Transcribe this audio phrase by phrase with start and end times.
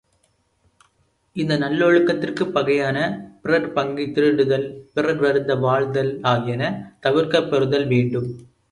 [1.35, 2.97] இந்த நல்லொழுக்கத்திற்குப் பகையான
[3.41, 6.63] பிறர் பங்கைத் திருடுதல், பிறர் வருந்த வாழ்தல் ஆகியன
[7.01, 8.29] தவிர்க்கப் பெறுதல் வேண்டும்.